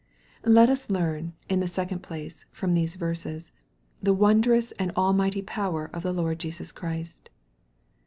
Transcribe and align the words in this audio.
Let 0.47 0.67
us 0.71 0.89
learn, 0.89 1.33
in 1.47 1.59
the 1.59 1.67
second 1.67 1.99
place, 2.01 2.47
from 2.51 2.73
these 2.73 2.95
verses, 2.95 3.51
the 4.01 4.15
wondrous 4.15 4.71
and 4.79 4.91
almighty 4.97 5.43
power 5.43 5.91
of 5.93 6.01
the 6.01 6.11
Lord 6.11 6.39
Jesus 6.39 6.71
Christ. 6.71 7.29